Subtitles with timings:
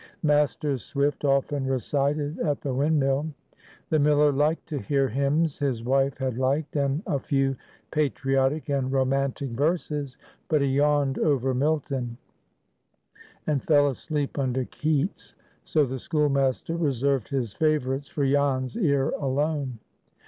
[0.23, 3.27] Master Swift often recited at the windmill.
[3.91, 7.55] The miller liked to hear hymns his wife had liked, and a few
[7.91, 10.17] patriotic and romantic verses;
[10.47, 12.17] but he yawned over Milton,
[13.45, 19.77] and fell asleep under Keats, so the schoolmaster reserved his favorites for Jan's ear alone.